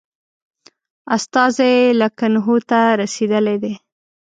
[1.15, 3.73] استازی لکنهو ته رسېدلی دی.